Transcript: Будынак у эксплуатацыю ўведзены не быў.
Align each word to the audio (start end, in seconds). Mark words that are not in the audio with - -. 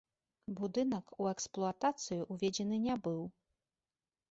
Будынак 0.59 1.05
у 1.25 1.27
эксплуатацыю 1.33 2.21
ўведзены 2.33 2.83
не 2.89 2.99
быў. 3.09 3.21